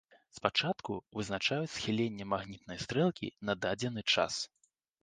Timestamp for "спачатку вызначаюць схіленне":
0.37-2.29